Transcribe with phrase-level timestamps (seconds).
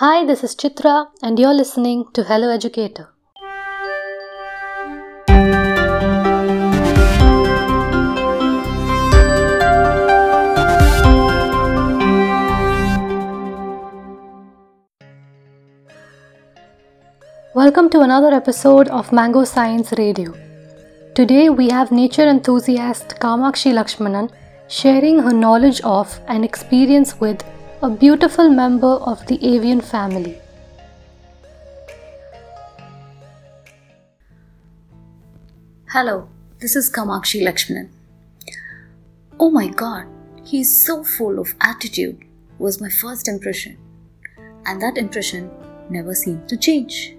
[0.00, 3.08] Hi, this is Chitra, and you're listening to Hello Educator.
[17.56, 20.32] Welcome to another episode of Mango Science Radio.
[21.16, 24.30] Today we have nature enthusiast Kamakshi Lakshmanan
[24.68, 27.42] sharing her knowledge of and experience with
[27.80, 30.36] a beautiful member of the avian family.
[35.86, 36.28] Hello,
[36.58, 37.88] this is Kamakshi Lakshmanan.
[39.38, 40.08] Oh my god,
[40.44, 42.24] he is so full of attitude,
[42.58, 43.78] was my first impression.
[44.66, 45.48] And that impression
[45.88, 47.14] never seemed to change.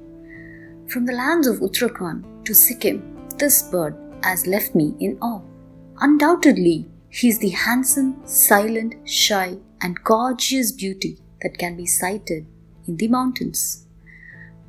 [0.90, 5.42] From the lands of Uttarakhand to Sikkim, this bird has left me in awe.
[6.02, 12.46] Undoubtedly, he is the handsome, silent, shy, and gorgeous beauty that can be sighted
[12.88, 13.86] in the mountains.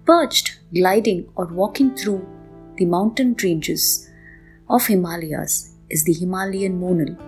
[0.07, 2.27] Perched, gliding, or walking through
[2.77, 4.11] the mountain ranges
[4.69, 7.19] of Himalayas is the Himalayan monal.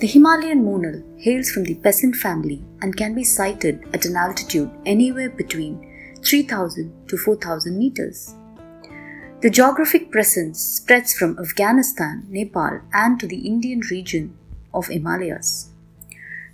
[0.00, 4.70] The Himalayan monal hails from the peasant family and can be sighted at an altitude
[4.86, 5.86] anywhere between
[6.24, 8.34] 3000 to 4000 meters.
[9.40, 14.36] The geographic presence spreads from Afghanistan, Nepal, and to the Indian region
[14.74, 15.70] of Himalayas.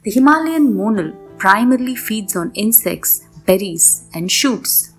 [0.05, 4.93] The Himalayan monal primarily feeds on insects, berries, and shoots.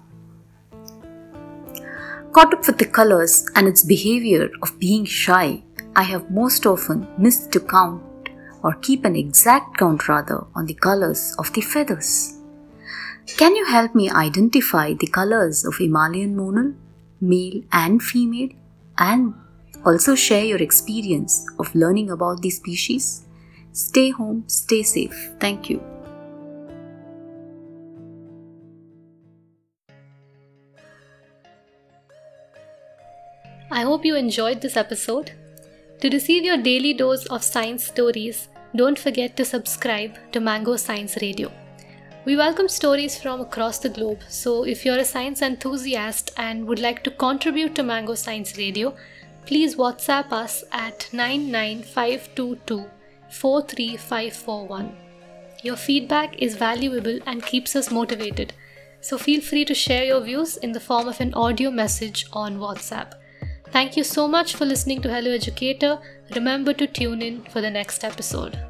[2.34, 5.64] Caught up with the colors and its behavior of being shy,
[5.96, 8.04] I have most often missed to count
[8.64, 12.36] or keep an exact count rather on the colors of the feathers.
[13.38, 16.76] Can you help me identify the colors of Himalayan monal?
[17.22, 18.50] Male and female,
[18.98, 19.34] and
[19.86, 23.26] also share your experience of learning about these species.
[23.72, 25.32] Stay home, stay safe.
[25.40, 25.82] Thank you.
[33.70, 35.32] I hope you enjoyed this episode.
[36.02, 41.18] To receive your daily dose of science stories, don't forget to subscribe to Mango Science
[41.22, 41.52] Radio.
[42.28, 46.78] We welcome stories from across the globe, so if you're a science enthusiast and would
[46.78, 48.98] like to contribute to Mango Science Radio,
[49.46, 52.86] please WhatsApp us at 99522
[53.30, 54.94] 43541.
[55.64, 58.52] Your feedback is valuable and keeps us motivated,
[59.00, 62.58] so feel free to share your views in the form of an audio message on
[62.58, 63.14] WhatsApp.
[63.72, 66.00] Thank you so much for listening to Hello Educator.
[66.36, 68.67] Remember to tune in for the next episode.